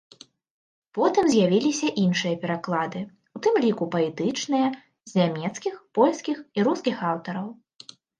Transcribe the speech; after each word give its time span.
Потым 0.97 1.25
з'явіліся 1.33 1.89
іншыя 2.03 2.39
пераклады, 2.45 3.01
у 3.39 3.41
тым 3.47 3.55
ліку 3.65 3.83
паэтычныя, 3.97 4.67
з 5.11 5.19
нямецкіх, 5.21 5.77
польскіх 5.99 6.37
і 6.57 6.65
рускіх 6.69 6.97
аўтараў. 7.11 7.47